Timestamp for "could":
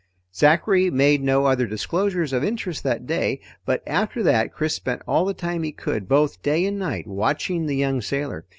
5.71-6.07